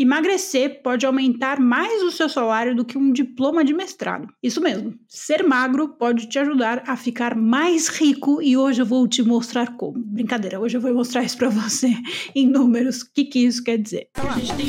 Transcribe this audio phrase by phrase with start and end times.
[0.00, 4.28] Emagrecer pode aumentar mais o seu salário do que um diploma de mestrado.
[4.40, 9.08] Isso mesmo, ser magro pode te ajudar a ficar mais rico e hoje eu vou
[9.08, 9.98] te mostrar como.
[9.98, 11.92] Brincadeira, hoje eu vou mostrar isso para você
[12.32, 13.02] em números.
[13.02, 14.08] O que, que isso quer dizer?
[14.14, 14.68] A gente tem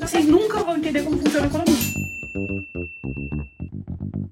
[0.00, 1.71] Vocês nunca vão entender como funciona a economia.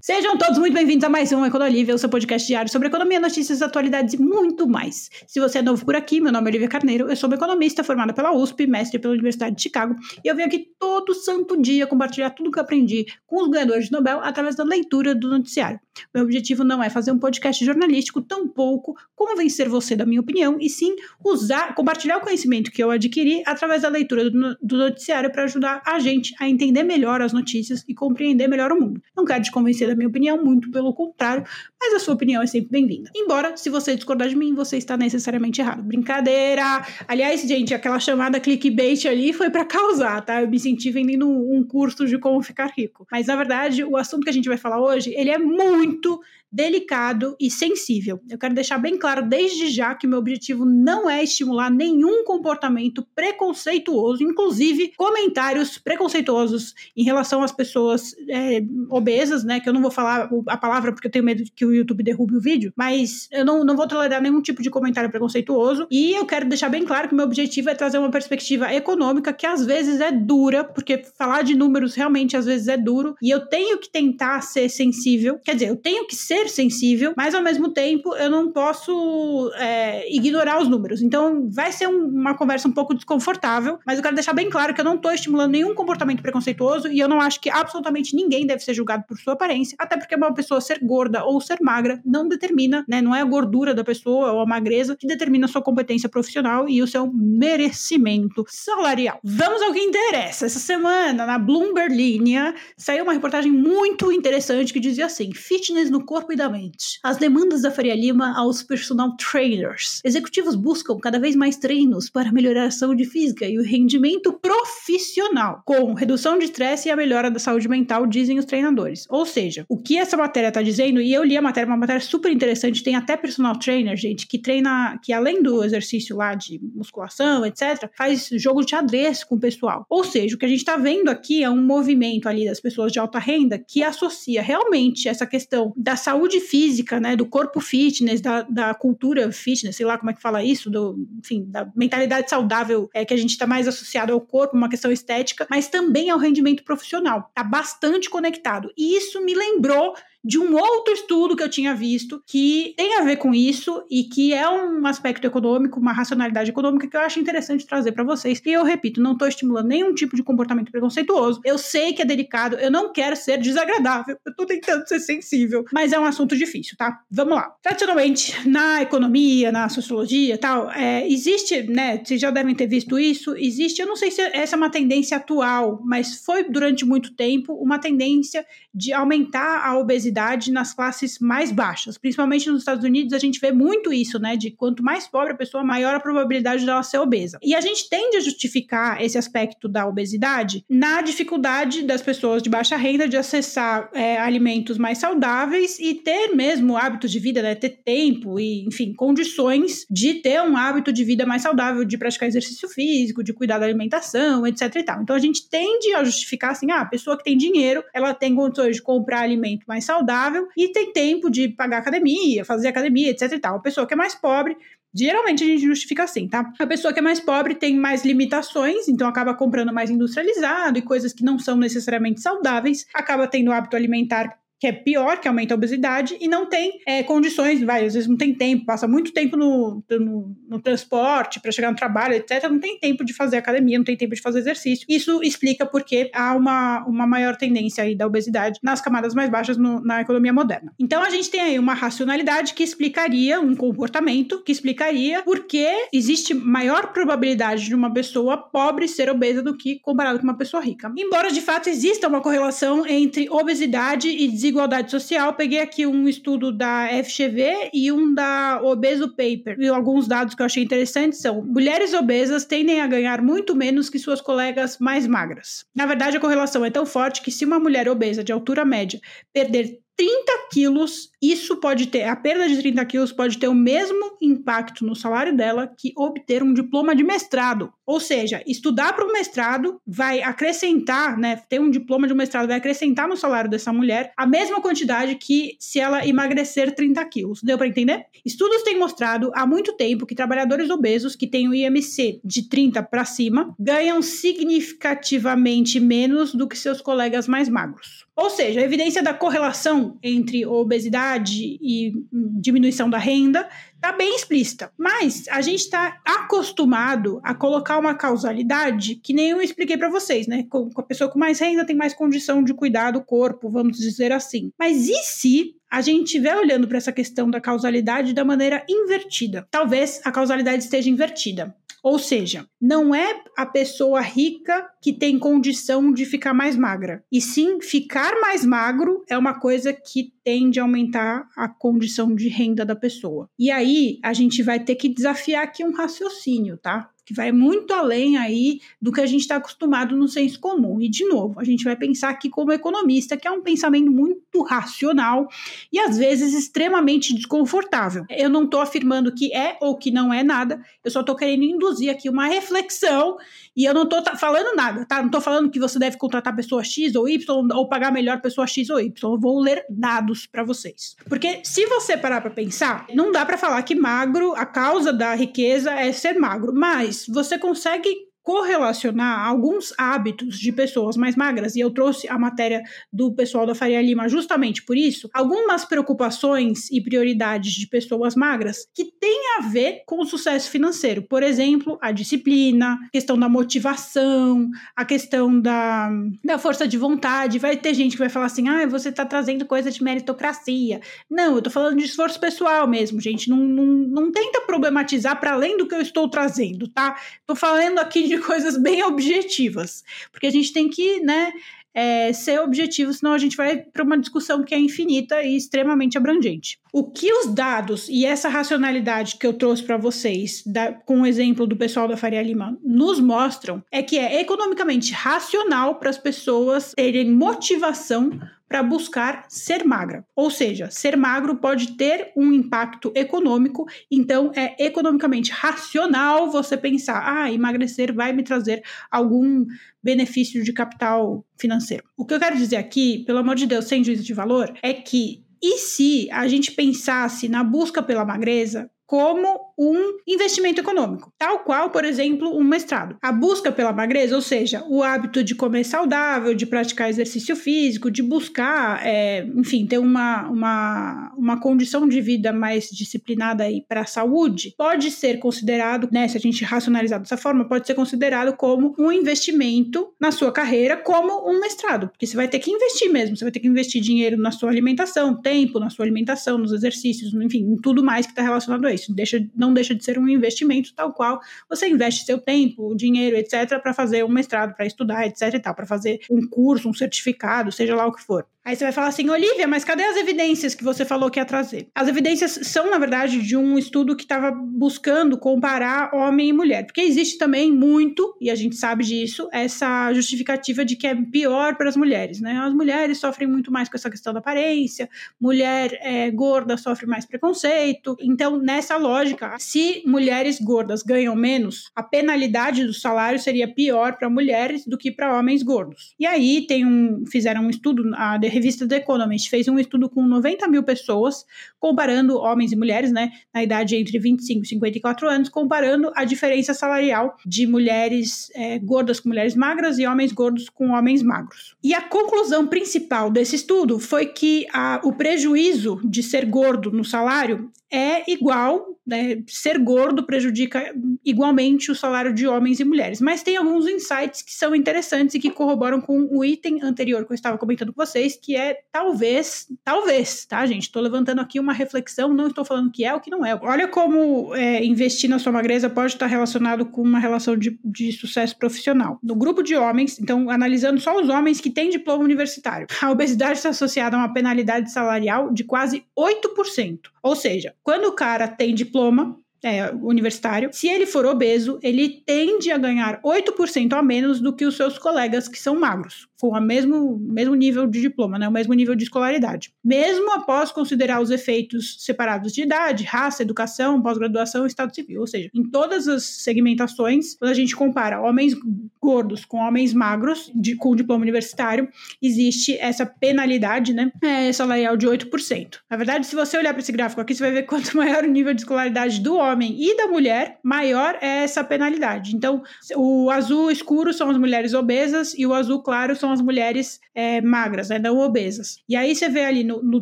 [0.03, 3.61] Sejam todos muito bem-vindos a mais um Econolívia, o seu podcast diário sobre economia, notícias,
[3.61, 5.11] atualidades e muito mais.
[5.27, 7.83] Se você é novo por aqui, meu nome é Olivia Carneiro, eu sou uma economista
[7.83, 11.85] formada pela USP, mestre pela Universidade de Chicago, e eu venho aqui todo santo dia
[11.85, 15.79] compartilhar tudo que eu aprendi com os ganhadores de Nobel através da leitura do noticiário.
[16.13, 20.69] Meu objetivo não é fazer um podcast jornalístico, tampouco convencer você da minha opinião, e
[20.69, 25.81] sim usar, compartilhar o conhecimento que eu adquiri através da leitura do, noticiário para ajudar
[25.85, 29.01] a gente a entender melhor as notícias e compreender melhor o mundo.
[29.15, 31.43] Não quero te convencer da minha opinião, muito pelo contrário,
[31.79, 33.09] mas a sua opinião é sempre bem-vinda.
[33.15, 35.83] Embora, se você discordar de mim, você está necessariamente errado.
[35.83, 36.85] Brincadeira!
[37.07, 40.41] Aliás, gente, aquela chamada clickbait ali foi para causar, tá?
[40.41, 43.05] Eu me senti vendendo um curso de como ficar rico.
[43.11, 46.21] Mas, na verdade, o assunto que a gente vai falar hoje, ele é muito muito
[46.51, 48.19] delicado e sensível.
[48.29, 53.05] Eu quero deixar bem claro desde já que meu objetivo não é estimular nenhum comportamento
[53.15, 59.59] preconceituoso, inclusive comentários preconceituosos em relação às pessoas é, obesas, né?
[59.59, 62.35] Que eu não vou falar a palavra porque eu tenho medo que o YouTube derrube
[62.35, 65.87] o vídeo, mas eu não, não vou tolerar nenhum tipo de comentário preconceituoso.
[65.89, 69.45] E eu quero deixar bem claro que meu objetivo é trazer uma perspectiva econômica que
[69.45, 73.47] às vezes é dura, porque falar de números realmente às vezes é duro, e eu
[73.47, 77.69] tenho que tentar ser sensível, quer dizer, eu tenho que ser sensível, mas ao mesmo
[77.69, 81.01] tempo eu não posso é, ignorar os números.
[81.01, 84.73] Então vai ser um, uma conversa um pouco desconfortável, mas eu quero deixar bem claro
[84.73, 88.45] que eu não estou estimulando nenhum comportamento preconceituoso e eu não acho que absolutamente ninguém
[88.45, 92.01] deve ser julgado por sua aparência, até porque uma pessoa ser gorda ou ser magra
[92.05, 93.01] não determina, né?
[93.01, 96.67] Não é a gordura da pessoa ou a magreza que determina a sua competência profissional
[96.67, 99.19] e o seu merecimento salarial.
[99.23, 100.45] Vamos ao que interessa.
[100.45, 106.05] Essa semana, na Bloomberg Linha, saiu uma reportagem muito interessante que dizia assim: fitness no
[106.05, 106.99] corpo rapidamente.
[107.03, 110.01] As demandas da Faria Lima aos personal trainers.
[110.03, 115.61] Executivos buscam cada vez mais treinos para melhorar a saúde física e o rendimento profissional,
[115.65, 119.05] com redução de estresse e a melhora da saúde mental, dizem os treinadores.
[119.09, 122.01] Ou seja, o que essa matéria está dizendo, e eu li a matéria, uma matéria
[122.01, 126.59] super interessante, tem até personal trainer, gente, que treina, que além do exercício lá de
[126.73, 129.85] musculação, etc., faz jogo de xadrez com o pessoal.
[129.89, 132.91] Ou seja, o que a gente está vendo aqui é um movimento ali das pessoas
[132.91, 137.59] de alta renda que associa realmente essa questão da saúde saúde física, né, do corpo
[137.59, 141.67] fitness, da, da cultura fitness, sei lá como é que fala isso, do, enfim, da
[141.75, 145.67] mentalidade saudável é, que a gente está mais associado ao corpo, uma questão estética, mas
[145.67, 147.27] também ao rendimento profissional.
[147.29, 148.71] Está bastante conectado.
[148.77, 153.03] E isso me lembrou de um outro estudo que eu tinha visto que tem a
[153.03, 157.19] ver com isso e que é um aspecto econômico, uma racionalidade econômica que eu acho
[157.19, 158.41] interessante trazer para vocês.
[158.45, 161.41] E eu repito, não estou estimulando nenhum tipo de comportamento preconceituoso.
[161.43, 165.65] Eu sei que é delicado, eu não quero ser desagradável, eu estou tentando ser sensível,
[165.73, 167.01] mas é um assunto difícil, tá?
[167.09, 167.55] Vamos lá.
[167.61, 172.01] Tradicionalmente, na economia, na sociologia tal, é, existe, né?
[172.03, 175.17] Vocês já devem ter visto isso, existe, eu não sei se essa é uma tendência
[175.17, 181.17] atual, mas foi durante muito tempo uma tendência de aumentar a obesidade obesidade nas classes
[181.19, 181.97] mais baixas.
[181.97, 184.35] Principalmente nos Estados Unidos, a gente vê muito isso, né?
[184.35, 187.39] De quanto mais pobre a pessoa, maior a probabilidade dela ser obesa.
[187.41, 192.49] E a gente tende a justificar esse aspecto da obesidade na dificuldade das pessoas de
[192.49, 197.55] baixa renda de acessar é, alimentos mais saudáveis e ter mesmo hábitos de vida, né?
[197.55, 202.27] Ter tempo e, enfim, condições de ter um hábito de vida mais saudável, de praticar
[202.27, 205.01] exercício físico, de cuidar da alimentação, etc e tal.
[205.01, 208.35] Então a gente tende a justificar assim, ah, a pessoa que tem dinheiro, ela tem
[208.35, 213.11] condições de comprar alimento mais saudável saudável e tem tempo de pagar academia, fazer academia,
[213.11, 213.55] etc e tal.
[213.55, 214.57] A pessoa que é mais pobre
[214.93, 216.51] Geralmente a gente justifica assim, tá?
[216.59, 220.81] A pessoa que é mais pobre tem mais limitações, então acaba comprando mais industrializado e
[220.81, 225.55] coisas que não são necessariamente saudáveis, acaba tendo hábito alimentar que é pior, que aumenta
[225.55, 229.11] a obesidade, e não tem é, condições, vai, às vezes não tem tempo, passa muito
[229.11, 232.43] tempo no, no, no transporte para chegar no trabalho, etc.
[232.43, 234.85] Não tem tempo de fazer academia, não tem tempo de fazer exercício.
[234.87, 239.57] Isso explica porque há uma, uma maior tendência aí da obesidade nas camadas mais baixas
[239.57, 240.71] no, na economia moderna.
[240.79, 245.87] Então a gente tem aí uma racionalidade que explicaria um comportamento, que explicaria por que
[245.91, 250.61] existe maior probabilidade de uma pessoa pobre ser obesa do que comparado com uma pessoa
[250.61, 250.93] rica.
[250.95, 256.07] Embora de fato exista uma correlação entre obesidade e desigualdade desigualdade social, peguei aqui um
[256.07, 259.57] estudo da FGV e um da Obeso Paper.
[259.57, 263.89] E alguns dados que eu achei interessantes são: mulheres obesas tendem a ganhar muito menos
[263.89, 265.65] que suas colegas mais magras.
[265.73, 268.99] Na verdade, a correlação é tão forte que se uma mulher obesa de altura média
[269.33, 274.17] perder 30 quilos, isso pode ter, a perda de 30 quilos pode ter o mesmo
[274.19, 277.71] impacto no salário dela que obter um diploma de mestrado.
[277.85, 281.35] Ou seja, estudar para o mestrado vai acrescentar, né?
[281.47, 285.55] Ter um diploma de mestrado vai acrescentar no salário dessa mulher a mesma quantidade que
[285.59, 287.43] se ela emagrecer 30 quilos.
[287.43, 288.05] Deu para entender?
[288.25, 292.81] Estudos têm mostrado há muito tempo que trabalhadores obesos que têm o IMC de 30
[292.81, 298.09] para cima ganham significativamente menos do que seus colegas mais magros.
[298.21, 301.91] Ou seja, a evidência da correlação entre obesidade e
[302.39, 304.71] diminuição da renda está bem explícita.
[304.77, 310.27] Mas a gente está acostumado a colocar uma causalidade que nem eu expliquei para vocês,
[310.27, 310.45] né?
[310.47, 314.11] Com, a pessoa com mais renda tem mais condição de cuidar do corpo, vamos dizer
[314.11, 314.51] assim.
[314.59, 319.47] Mas e se a gente estiver olhando para essa questão da causalidade da maneira invertida?
[319.49, 321.55] Talvez a causalidade esteja invertida.
[321.83, 327.19] Ou seja, não é a pessoa rica que tem condição de ficar mais magra, e
[327.19, 332.63] sim ficar mais magro é uma coisa que tende a aumentar a condição de renda
[332.63, 333.27] da pessoa.
[333.37, 336.89] E aí a gente vai ter que desafiar aqui um raciocínio, tá?
[337.11, 340.81] Que vai muito além aí do que a gente está acostumado no senso comum.
[340.81, 344.41] E, de novo, a gente vai pensar aqui como economista, que é um pensamento muito
[344.43, 345.27] racional
[345.71, 348.05] e, às vezes, extremamente desconfortável.
[348.09, 351.43] Eu não estou afirmando que é ou que não é nada, eu só estou querendo
[351.43, 353.17] induzir aqui uma reflexão
[353.55, 354.99] e eu não estou falando nada, tá?
[354.99, 358.47] Não estou falando que você deve contratar pessoa X ou Y ou pagar melhor pessoa
[358.47, 359.11] X ou Y.
[359.11, 360.95] Eu vou ler dados para vocês.
[361.09, 365.13] Porque se você parar para pensar, não dá para falar que magro, a causa da
[365.13, 371.59] riqueza é ser magro, mas você consegue correlacionar alguns hábitos de pessoas mais magras, e
[371.59, 376.81] eu trouxe a matéria do pessoal da Faria Lima justamente por isso, algumas preocupações e
[376.81, 381.01] prioridades de pessoas magras que têm a ver com o sucesso financeiro.
[381.03, 385.89] Por exemplo, a disciplina, a questão da motivação, a questão da,
[386.23, 387.39] da força de vontade.
[387.39, 390.81] Vai ter gente que vai falar assim: ah, você está trazendo coisa de meritocracia.
[391.09, 393.29] Não, eu estou falando de esforço pessoal mesmo, gente.
[393.29, 396.97] Não, não, não tenta problematizar para além do que eu estou trazendo, tá?
[397.19, 401.31] Estou falando aqui de coisas bem objetivas, porque a gente tem que, né,
[401.73, 405.97] é, ser objetivo, senão a gente vai para uma discussão que é infinita e extremamente
[405.97, 406.59] abrangente.
[406.73, 411.05] O que os dados e essa racionalidade que eu trouxe para vocês, da, com o
[411.05, 415.97] exemplo do pessoal da Faria Lima, nos mostram é que é economicamente racional para as
[415.97, 418.19] pessoas terem motivação
[418.51, 420.05] para buscar ser magra.
[420.13, 427.01] Ou seja, ser magro pode ter um impacto econômico, então é economicamente racional você pensar:
[427.01, 428.61] ah, emagrecer vai me trazer
[428.91, 429.45] algum
[429.81, 431.85] benefício de capital financeiro.
[431.95, 434.73] O que eu quero dizer aqui, pelo amor de Deus, sem juízo de valor, é
[434.73, 441.39] que e se a gente pensasse na busca pela magreza como um investimento econômico, tal
[441.39, 442.97] qual, por exemplo, um mestrado.
[442.99, 447.91] A busca pela magreza, ou seja, o hábito de comer saudável, de praticar exercício físico,
[447.91, 453.81] de buscar, é, enfim, ter uma, uma, uma condição de vida mais disciplinada aí para
[453.81, 458.35] a saúde, pode ser considerado, né, se a gente racionalizar dessa forma, pode ser considerado
[458.35, 462.91] como um investimento na sua carreira, como um mestrado, porque você vai ter que investir
[462.91, 466.51] mesmo, você vai ter que investir dinheiro na sua alimentação, tempo na sua alimentação, nos
[466.51, 468.91] exercícios, enfim, em tudo mais que está relacionado a isso.
[468.93, 471.19] Deixa, não deixa de ser um investimento tal qual
[471.49, 475.33] você investe seu tempo, dinheiro, etc., para fazer um mestrado, para estudar, etc.
[475.33, 478.25] e tal, para fazer um curso, um certificado, seja lá o que for.
[478.43, 481.25] Aí você vai falar assim, Olivia, mas cadê as evidências que você falou que ia
[481.25, 481.69] trazer?
[481.75, 486.65] As evidências são, na verdade, de um estudo que estava buscando comparar homem e mulher.
[486.65, 491.55] Porque existe também muito, e a gente sabe disso, essa justificativa de que é pior
[491.55, 492.39] para as mulheres, né?
[492.43, 494.89] As mulheres sofrem muito mais com essa questão da aparência,
[495.19, 497.95] mulher é, gorda sofre mais preconceito.
[498.01, 504.09] Então, nessa lógica, se mulheres gordas ganham menos, a penalidade do salário seria pior para
[504.09, 505.93] mulheres do que para homens gordos.
[505.99, 510.01] E aí tem um, fizeram um estudo, a revista The Economist fez um estudo com
[510.05, 511.25] 90 mil pessoas,
[511.59, 516.53] comparando homens e mulheres, né, na idade entre 25 e 54 anos, comparando a diferença
[516.53, 521.55] salarial de mulheres é, gordas com mulheres magras e homens gordos com homens magros.
[521.63, 526.85] E a conclusão principal desse estudo foi que a, o prejuízo de ser gordo no
[526.85, 530.73] salário é igual, né, ser gordo prejudica
[531.05, 532.99] igualmente o salário de homens e mulheres.
[532.99, 537.11] Mas tem alguns insights que são interessantes e que corroboram com o item anterior que
[537.11, 540.63] eu estava comentando com vocês, que é talvez, talvez, tá, gente?
[540.63, 543.35] Estou levantando aqui uma reflexão, não estou falando que é o que não é.
[543.41, 547.91] Olha como é, investir na sua magreza pode estar relacionado com uma relação de, de
[547.93, 548.99] sucesso profissional.
[549.01, 553.37] No grupo de homens, então, analisando só os homens que têm diploma universitário, a obesidade
[553.37, 556.79] está associada a uma penalidade salarial de quase 8%.
[557.03, 562.51] Ou seja, quando o cara tem diploma, é, universitário, se ele for obeso, ele tende
[562.51, 566.07] a ganhar 8% a menos do que os seus colegas que são magros.
[566.21, 569.51] Com o mesmo, mesmo nível de diploma, né, o mesmo nível de escolaridade.
[569.65, 575.01] Mesmo após considerar os efeitos separados de idade, raça, educação, pós-graduação e estado civil.
[575.01, 578.35] Ou seja, em todas as segmentações, quando a gente compara homens
[578.79, 581.67] gordos com homens magros, de, com diploma universitário,
[581.99, 585.57] existe essa penalidade né, é, salarial de 8%.
[585.71, 588.07] Na verdade, se você olhar para esse gráfico aqui, você vai ver quanto maior o
[588.07, 592.15] nível de escolaridade do homem e da mulher, maior é essa penalidade.
[592.15, 592.43] Então,
[592.75, 597.21] o azul escuro são as mulheres obesas e o azul claro são as mulheres é,
[597.21, 598.57] magras, né, não obesas.
[598.67, 599.81] E aí você vê ali no, no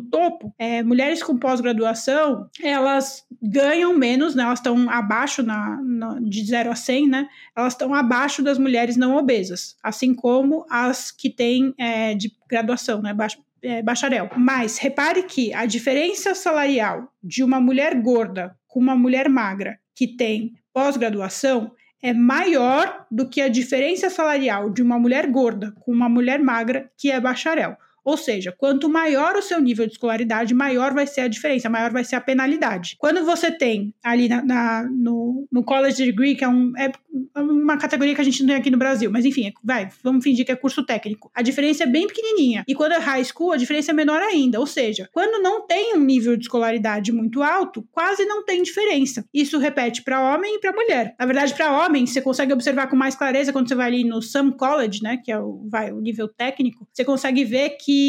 [0.00, 6.44] topo, é, mulheres com pós-graduação, elas ganham menos, né, elas estão abaixo na, na, de
[6.44, 11.30] 0 a 100, né, elas estão abaixo das mulheres não obesas, assim como as que
[11.30, 14.30] têm é, de graduação, né, baixo, é, bacharel.
[14.36, 20.06] Mas repare que a diferença salarial de uma mulher gorda com uma mulher magra que
[20.06, 21.72] tem pós-graduação
[22.02, 26.90] é maior do que a diferença salarial de uma mulher gorda com uma mulher magra
[26.96, 27.76] que é bacharel.
[28.04, 31.90] Ou seja, quanto maior o seu nível de escolaridade, maior vai ser a diferença, maior
[31.90, 32.96] vai ser a penalidade.
[32.98, 36.90] Quando você tem ali na, na no, no college degree, que é, um, é,
[37.36, 40.24] uma categoria que a gente não tem aqui no Brasil, mas enfim, é, vai, vamos
[40.24, 41.30] fingir que é curso técnico.
[41.34, 42.64] A diferença é bem pequenininha.
[42.66, 44.58] E quando é high school, a diferença é menor ainda.
[44.58, 49.24] Ou seja, quando não tem um nível de escolaridade muito alto, quase não tem diferença.
[49.32, 51.14] Isso repete para homem e para mulher.
[51.18, 54.22] Na verdade, para homem, você consegue observar com mais clareza quando você vai ali no
[54.22, 57.99] some college, né, que é o, vai, o nível técnico, você consegue ver que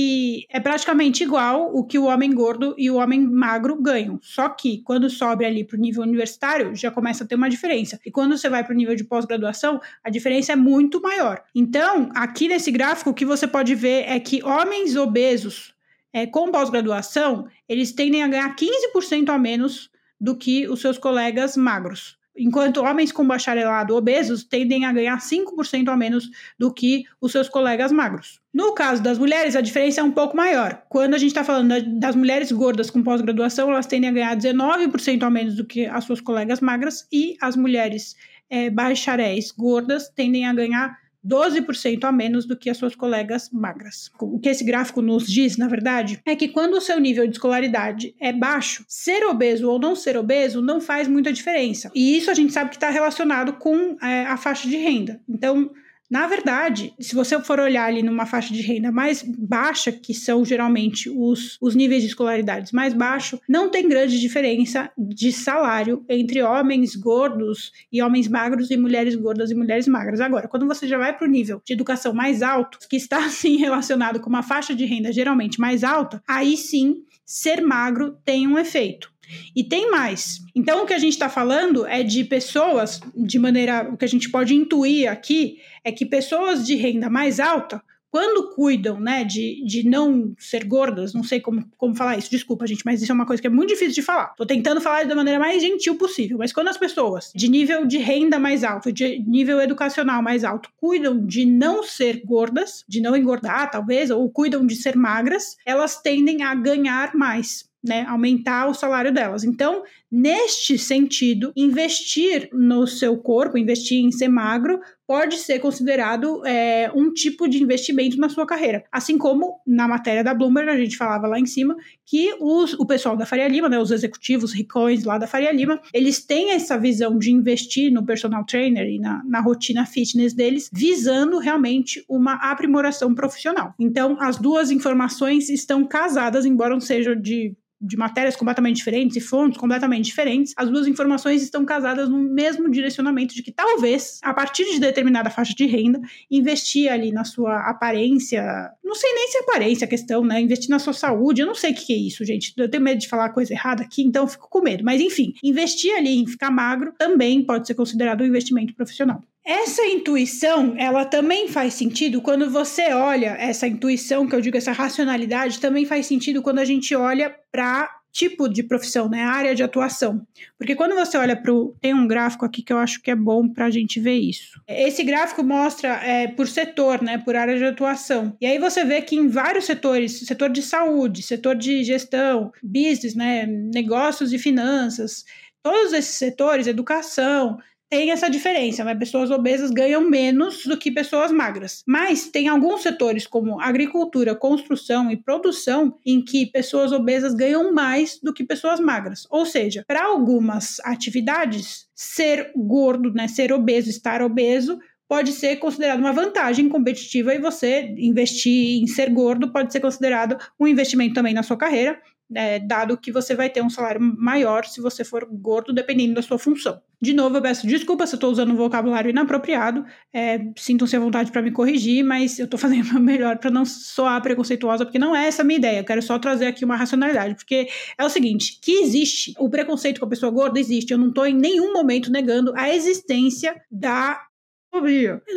[0.49, 4.19] é praticamente igual o que o homem gordo e o homem magro ganham.
[4.21, 7.99] Só que quando sobe ali para o nível universitário, já começa a ter uma diferença.
[8.05, 11.43] E quando você vai para o nível de pós-graduação, a diferença é muito maior.
[11.55, 15.73] Então, aqui nesse gráfico, o que você pode ver é que homens obesos
[16.13, 21.57] é, com pós-graduação, eles tendem a ganhar 15% a menos do que os seus colegas
[21.57, 27.31] magros enquanto homens com bacharelado obesos tendem a ganhar 5% a menos do que os
[27.31, 28.39] seus colegas magros.
[28.53, 30.83] No caso das mulheres, a diferença é um pouco maior.
[30.89, 35.23] Quando a gente está falando das mulheres gordas com pós-graduação, elas tendem a ganhar 19%
[35.23, 38.15] a menos do que as suas colegas magras, e as mulheres
[38.49, 44.11] é, bacharéis gordas tendem a ganhar 12% a menos do que as suas colegas magras.
[44.19, 47.33] O que esse gráfico nos diz, na verdade, é que quando o seu nível de
[47.33, 51.91] escolaridade é baixo, ser obeso ou não ser obeso não faz muita diferença.
[51.93, 55.21] E isso a gente sabe que está relacionado com é, a faixa de renda.
[55.29, 55.71] Então,
[56.11, 60.43] na verdade, se você for olhar ali numa faixa de renda mais baixa, que são
[60.43, 66.43] geralmente os, os níveis de escolaridades mais baixos, não tem grande diferença de salário entre
[66.43, 70.19] homens gordos e homens magros e mulheres gordas e mulheres magras.
[70.19, 73.55] Agora, quando você já vai para o nível de educação mais alto, que está assim
[73.55, 78.59] relacionado com uma faixa de renda geralmente mais alta, aí sim ser magro tem um
[78.59, 79.09] efeito.
[79.55, 80.39] E tem mais.
[80.55, 83.89] Então, o que a gente está falando é de pessoas, de maneira.
[83.91, 88.49] O que a gente pode intuir aqui é que pessoas de renda mais alta, quando
[88.49, 92.83] cuidam, né, de, de não ser gordas, não sei como, como falar isso, desculpa, gente,
[92.85, 94.35] mas isso é uma coisa que é muito difícil de falar.
[94.35, 97.97] Tô tentando falar da maneira mais gentil possível, mas quando as pessoas de nível de
[97.97, 103.15] renda mais alto, de nível educacional mais alto, cuidam de não ser gordas, de não
[103.15, 108.73] engordar, talvez, ou cuidam de ser magras, elas tendem a ganhar mais né, aumentar o
[108.73, 109.43] salário delas.
[109.43, 116.89] Então, neste sentido, investir no seu corpo, investir em ser magro, pode ser considerado é,
[116.95, 118.83] um tipo de investimento na sua carreira.
[118.91, 122.85] Assim como na matéria da Bloomberg, a gente falava lá em cima, que os, o
[122.85, 126.77] pessoal da Faria Lima, né, os executivos ricões lá da Faria Lima, eles têm essa
[126.77, 132.35] visão de investir no personal trainer e na, na rotina fitness deles, visando realmente uma
[132.35, 133.73] aprimoração profissional.
[133.77, 139.21] Então, as duas informações estão casadas, embora não sejam de de matérias completamente diferentes e
[139.21, 144.33] fontes completamente diferentes, as duas informações estão casadas no mesmo direcionamento de que talvez, a
[144.33, 148.43] partir de determinada faixa de renda, investir ali na sua aparência,
[148.83, 150.39] não sei nem se é aparência a questão, né?
[150.41, 152.53] Investir na sua saúde, eu não sei o que é isso, gente.
[152.55, 154.83] Eu tenho medo de falar coisa errada aqui, então eu fico com medo.
[154.83, 159.21] Mas enfim, investir ali em ficar magro também pode ser considerado um investimento profissional.
[159.43, 164.71] Essa intuição, ela também faz sentido quando você olha essa intuição, que eu digo essa
[164.71, 169.63] racionalidade, também faz sentido quando a gente olha para tipo de profissão, né, área de
[169.63, 170.25] atuação.
[170.57, 171.73] Porque quando você olha para o.
[171.81, 174.61] Tem um gráfico aqui que eu acho que é bom para a gente ver isso.
[174.67, 178.35] Esse gráfico mostra é, por setor, né, por área de atuação.
[178.39, 183.15] E aí você vê que em vários setores, setor de saúde, setor de gestão, business,
[183.15, 185.23] né, negócios e finanças,
[185.63, 187.57] todos esses setores, educação,
[187.91, 188.95] tem essa diferença, né?
[188.95, 191.83] Pessoas obesas ganham menos do que pessoas magras.
[191.85, 198.17] Mas tem alguns setores, como agricultura, construção e produção, em que pessoas obesas ganham mais
[198.23, 199.27] do que pessoas magras.
[199.29, 205.99] Ou seja, para algumas atividades, ser gordo, né, ser obeso, estar obeso, pode ser considerado
[205.99, 211.33] uma vantagem competitiva e você investir em ser gordo pode ser considerado um investimento também
[211.33, 211.99] na sua carreira,
[212.35, 216.21] é, dado que você vai ter um salário maior se você for gordo, dependendo da
[216.21, 216.81] sua função.
[217.01, 219.83] De novo, eu peço desculpa se eu estou usando um vocabulário inapropriado,
[220.13, 223.49] é, sintam-se à vontade para me corrigir, mas eu estou fazendo o meu melhor para
[223.49, 226.63] não soar preconceituosa, porque não é essa a minha ideia, eu quero só trazer aqui
[226.63, 230.91] uma racionalidade, porque é o seguinte, que existe, o preconceito com a pessoa gorda existe,
[230.91, 234.21] eu não estou em nenhum momento negando a existência da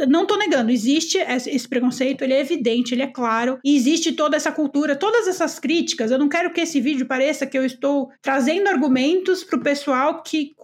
[0.08, 4.36] não estou negando, existe esse preconceito, ele é evidente, ele é claro, e existe toda
[4.36, 6.10] essa cultura, todas essas críticas.
[6.10, 10.22] Eu não quero que esse vídeo pareça que eu estou trazendo argumentos para o pessoal
[10.22, 10.54] que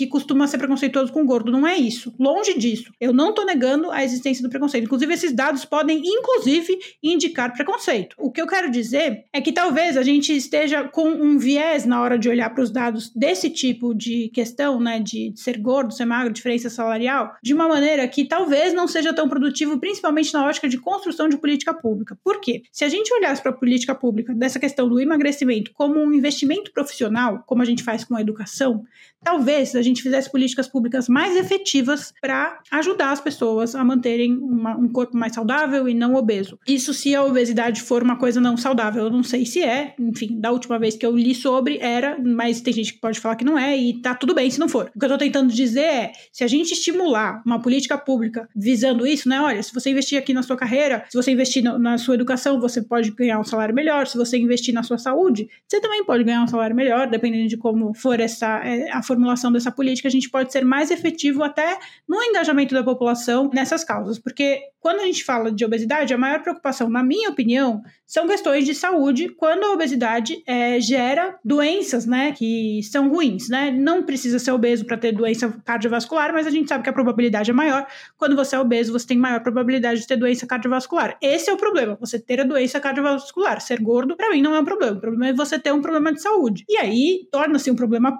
[0.00, 1.52] que costuma ser preconceituoso com gordo.
[1.52, 2.14] Não é isso.
[2.18, 2.90] Longe disso.
[2.98, 4.84] Eu não estou negando a existência do preconceito.
[4.84, 8.16] Inclusive, esses dados podem, inclusive, indicar preconceito.
[8.18, 12.00] O que eu quero dizer é que talvez a gente esteja com um viés na
[12.00, 16.06] hora de olhar para os dados desse tipo de questão, né, de ser gordo, ser
[16.06, 20.66] magro, diferença salarial, de uma maneira que talvez não seja tão produtivo, principalmente na ótica
[20.66, 22.18] de construção de política pública.
[22.24, 22.62] Por quê?
[22.72, 26.72] Se a gente olhasse para a política pública dessa questão do emagrecimento como um investimento
[26.72, 28.82] profissional, como a gente faz com a educação,
[29.22, 34.76] talvez a gente fizesse políticas públicas mais efetivas para ajudar as pessoas a manterem uma,
[34.76, 36.58] um corpo mais saudável e não obeso.
[36.66, 40.40] Isso se a obesidade for uma coisa não saudável, eu não sei se é, enfim,
[40.40, 43.44] da última vez que eu li sobre era, mas tem gente que pode falar que
[43.44, 44.90] não é e tá tudo bem se não for.
[44.94, 49.06] O que eu tô tentando dizer é, se a gente estimular uma política pública visando
[49.06, 51.98] isso, né, olha, se você investir aqui na sua carreira, se você investir no, na
[51.98, 55.80] sua educação, você pode ganhar um salário melhor, se você investir na sua saúde, você
[55.80, 59.72] também pode ganhar um salário melhor, dependendo de como for essa é, a formulação dessa
[59.72, 64.60] política, a gente pode ser mais efetivo até no engajamento da população nessas causas, porque
[64.78, 68.74] quando a gente fala de obesidade, a maior preocupação, na minha opinião, são questões de
[68.74, 73.70] saúde, quando a obesidade é, gera doenças, né, que são ruins, né?
[73.70, 77.50] Não precisa ser obeso para ter doença cardiovascular, mas a gente sabe que a probabilidade
[77.50, 77.86] é maior.
[78.16, 81.16] Quando você é obeso, você tem maior probabilidade de ter doença cardiovascular.
[81.22, 83.60] Esse é o problema, você ter a doença cardiovascular.
[83.60, 84.96] Ser gordo, para mim, não é um problema.
[84.96, 86.64] O problema é você ter um problema de saúde.
[86.68, 88.18] E aí, torna-se um problema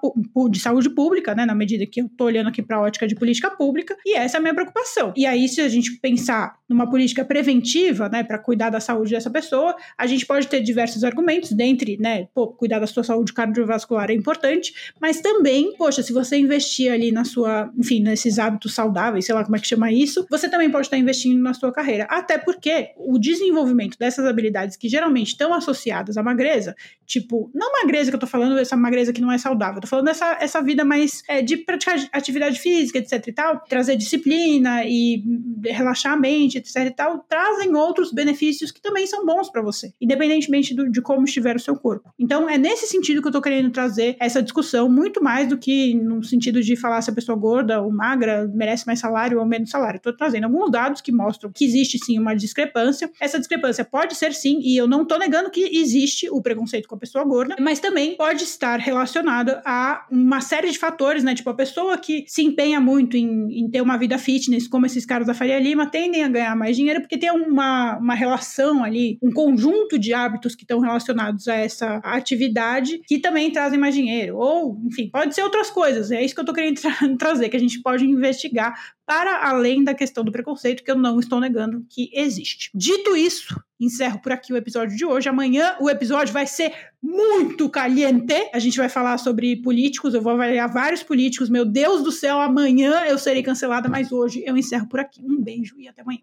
[0.50, 3.15] de saúde pública, né, na medida que eu tô olhando aqui para a ótica de
[3.15, 5.13] política pública, e essa é a minha preocupação.
[5.17, 9.29] E aí, se a gente pensar numa política preventiva, né, para cuidar da saúde dessa
[9.29, 14.11] pessoa, a gente pode ter diversos argumentos, dentre, né, pô, cuidar da sua saúde cardiovascular
[14.11, 19.27] é importante, mas também, poxa, se você investir ali na sua, enfim, nesses hábitos saudáveis,
[19.27, 22.07] sei lá como é que chama isso, você também pode estar investindo na sua carreira.
[22.09, 28.11] Até porque o desenvolvimento dessas habilidades que geralmente estão associadas à magreza, tipo, não magreza
[28.11, 30.61] que eu tô falando, essa magreza que não é saudável, eu tô falando essa, essa
[30.70, 35.22] vida mais é, de praticar atividade física, etc e tal, trazer disciplina e
[35.64, 39.92] relaxar a mente, etc e tal, trazem outros benefícios que também são bons para você,
[40.00, 42.12] independentemente do, de como estiver o seu corpo.
[42.18, 45.94] Então, é nesse sentido que eu tô querendo trazer essa discussão, muito mais do que
[45.94, 49.70] no sentido de falar se a pessoa gorda ou magra merece mais salário ou menos
[49.70, 49.96] salário.
[49.96, 53.11] Estou trazendo alguns dados que mostram que existe sim uma discrepância.
[53.20, 56.94] Essa discrepância pode ser sim, e eu não tô negando que existe o preconceito com
[56.94, 61.35] a pessoa gorda, mas também pode estar relacionada a uma série de fatores, né?
[61.35, 65.07] Tipo, a pessoa que se empenha muito em, em ter uma vida fitness, como esses
[65.07, 69.18] caras da Faria Lima, tendem a ganhar mais dinheiro porque tem uma, uma relação ali,
[69.23, 74.37] um conjunto de hábitos que estão relacionados a essa atividade que também trazem mais dinheiro.
[74.37, 76.11] Ou, enfim, pode ser outras coisas.
[76.11, 78.75] É isso que eu tô querendo tra trazer, que a gente pode investigar
[79.11, 82.70] para além da questão do preconceito, que eu não estou negando que existe.
[82.73, 85.29] Dito isso, encerro por aqui o episódio de hoje.
[85.29, 88.51] Amanhã o episódio vai ser muito caliente.
[88.55, 91.51] A gente vai falar sobre políticos, eu vou avaliar vários políticos.
[91.51, 95.20] Meu Deus do céu, amanhã eu serei cancelada, mas hoje eu encerro por aqui.
[95.25, 96.18] Um beijo e até amanhã.